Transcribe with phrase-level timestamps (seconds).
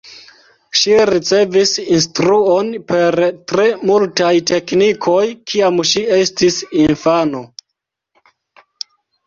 [0.79, 3.19] Ŝi ricevis instruon per
[3.53, 5.21] tre multaj teknikoj
[5.53, 7.47] kiam ŝi estis infano.